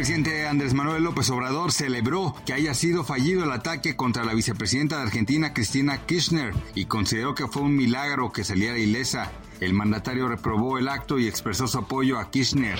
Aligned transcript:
Presidente 0.00 0.46
Andrés 0.46 0.72
Manuel 0.72 1.04
López 1.04 1.28
Obrador 1.28 1.72
celebró 1.72 2.34
que 2.46 2.54
haya 2.54 2.72
sido 2.72 3.04
fallido 3.04 3.44
el 3.44 3.52
ataque 3.52 3.96
contra 3.96 4.24
la 4.24 4.32
vicepresidenta 4.32 4.96
de 4.96 5.02
Argentina, 5.02 5.52
Cristina 5.52 6.06
Kirchner, 6.06 6.54
y 6.74 6.86
consideró 6.86 7.34
que 7.34 7.46
fue 7.48 7.60
un 7.60 7.76
milagro 7.76 8.32
que 8.32 8.42
saliera 8.42 8.78
ilesa. 8.78 9.30
El 9.60 9.74
mandatario 9.74 10.26
reprobó 10.26 10.78
el 10.78 10.88
acto 10.88 11.18
y 11.18 11.28
expresó 11.28 11.68
su 11.68 11.76
apoyo 11.76 12.18
a 12.18 12.30
Kirchner. 12.30 12.78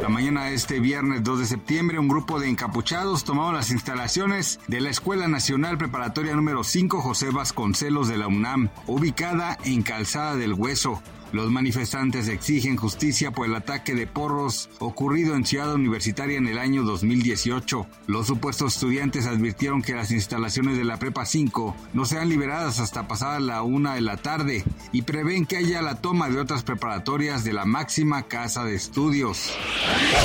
La 0.00 0.08
mañana 0.08 0.46
de 0.46 0.54
este 0.54 0.80
viernes 0.80 1.22
2 1.24 1.40
de 1.40 1.44
septiembre, 1.44 1.98
un 1.98 2.08
grupo 2.08 2.40
de 2.40 2.48
encapuchados 2.48 3.24
tomaron 3.24 3.54
las 3.54 3.70
instalaciones 3.70 4.60
de 4.66 4.80
la 4.80 4.88
Escuela 4.88 5.28
Nacional 5.28 5.76
Preparatoria 5.76 6.34
número 6.34 6.64
5 6.64 7.02
José 7.02 7.28
Vasconcelos 7.30 8.08
de 8.08 8.16
la 8.16 8.28
UNAM, 8.28 8.70
ubicada 8.86 9.58
en 9.64 9.82
Calzada 9.82 10.36
del 10.36 10.54
Hueso. 10.54 11.02
Los 11.32 11.48
manifestantes 11.52 12.26
exigen 12.26 12.76
justicia 12.76 13.30
por 13.30 13.46
el 13.46 13.54
ataque 13.54 13.94
de 13.94 14.08
porros 14.08 14.68
ocurrido 14.80 15.36
en 15.36 15.46
Ciudad 15.46 15.72
Universitaria 15.72 16.38
en 16.38 16.48
el 16.48 16.58
año 16.58 16.82
2018. 16.82 17.86
Los 18.08 18.26
supuestos 18.26 18.74
estudiantes 18.74 19.26
advirtieron 19.26 19.80
que 19.80 19.94
las 19.94 20.10
instalaciones 20.10 20.76
de 20.76 20.82
la 20.82 20.98
Prepa 20.98 21.24
5 21.24 21.76
no 21.92 22.04
sean 22.04 22.28
liberadas 22.28 22.80
hasta 22.80 23.06
pasada 23.06 23.38
la 23.38 23.62
una 23.62 23.94
de 23.94 24.00
la 24.00 24.16
tarde 24.16 24.64
y 24.90 25.02
prevén 25.02 25.46
que 25.46 25.58
haya 25.58 25.82
la 25.82 26.00
toma 26.00 26.28
de 26.28 26.40
otras 26.40 26.64
preparatorias 26.64 27.44
de 27.44 27.52
la 27.52 27.64
máxima 27.64 28.24
casa 28.24 28.64
de 28.64 28.74
estudios. 28.74 29.52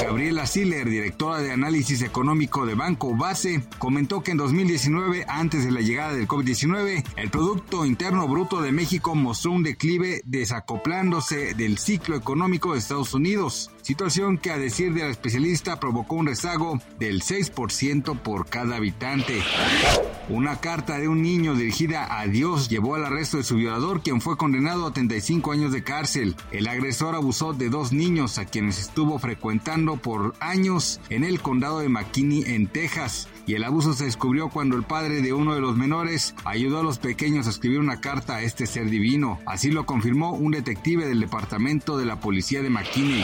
Gabriela 0.01 0.47
Siller, 0.47 0.89
directora 0.89 1.39
de 1.39 1.51
análisis 1.51 2.01
económico 2.01 2.65
de 2.65 2.73
Banco 2.73 3.15
Base, 3.15 3.63
comentó 3.77 4.23
que 4.23 4.31
en 4.31 4.37
2019, 4.37 5.25
antes 5.27 5.63
de 5.65 5.71
la 5.71 5.81
llegada 5.81 6.13
del 6.13 6.27
COVID-19, 6.27 7.03
el 7.17 7.29
Producto 7.29 7.85
Interno 7.85 8.27
Bruto 8.27 8.59
de 8.59 8.71
México 8.71 9.13
mostró 9.13 9.51
un 9.51 9.61
declive 9.61 10.21
desacoplado 10.25 10.94
del 11.55 11.77
ciclo 11.77 12.15
económico 12.15 12.71
de 12.71 12.79
Estados 12.79 13.13
Unidos, 13.13 13.69
situación 13.85 14.39
que 14.39 14.49
a 14.49 14.57
decir 14.57 14.95
de 14.95 15.01
la 15.01 15.11
especialista 15.11 15.79
provocó 15.79 16.15
un 16.15 16.25
rezago 16.25 16.81
del 16.97 17.21
6% 17.21 18.17
por 18.19 18.47
cada 18.47 18.77
habitante. 18.77 19.43
Una 20.27 20.59
carta 20.59 20.97
de 20.97 21.07
un 21.07 21.21
niño 21.21 21.53
dirigida 21.53 22.19
a 22.19 22.25
Dios 22.25 22.67
llevó 22.67 22.95
al 22.95 23.05
arresto 23.05 23.37
de 23.37 23.43
su 23.43 23.57
violador, 23.57 24.01
quien 24.01 24.21
fue 24.21 24.37
condenado 24.37 24.87
a 24.87 24.93
35 24.93 25.51
años 25.51 25.71
de 25.71 25.83
cárcel. 25.83 26.35
El 26.49 26.67
agresor 26.67 27.13
abusó 27.13 27.53
de 27.53 27.69
dos 27.69 27.93
niños 27.93 28.39
a 28.39 28.45
quienes 28.45 28.79
estuvo 28.79 29.19
frecuentando 29.19 29.97
por 29.97 30.33
años 30.39 30.99
en 31.09 31.23
el 31.23 31.39
condado 31.39 31.77
de 31.77 31.89
McKinney, 31.89 32.43
en 32.47 32.65
Texas 32.65 33.27
y 33.47 33.53
el 33.53 33.63
abuso 33.63 33.93
se 33.93 34.05
descubrió 34.05 34.49
cuando 34.49 34.75
el 34.75 34.83
padre 34.83 35.21
de 35.21 35.33
uno 35.33 35.53
de 35.53 35.61
los 35.61 35.77
menores 35.77 36.33
ayudó 36.45 36.79
a 36.79 36.83
los 36.83 36.97
pequeños 36.97 37.47
a 37.47 37.51
escribir 37.51 37.79
una 37.79 38.01
carta 38.01 38.37
a 38.37 38.41
este 38.41 38.65
ser 38.65 38.89
divino. 38.89 39.39
Así 39.45 39.71
lo 39.71 39.85
confirmó 39.85 40.31
un 40.31 40.51
detective 40.51 41.05
del 41.05 41.19
departamento 41.19 41.97
de 41.97 42.05
la 42.05 42.19
policía 42.19 42.61
de 42.63 42.69
McKinney. 42.69 43.23